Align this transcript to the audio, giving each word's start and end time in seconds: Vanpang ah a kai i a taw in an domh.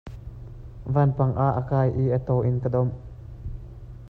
Vanpang 0.93 1.33
ah 1.47 1.53
a 1.61 1.63
kai 1.69 1.89
i 2.03 2.05
a 2.17 2.19
taw 2.27 2.39
in 2.49 2.57
an 2.65 2.71
domh. 2.73 2.93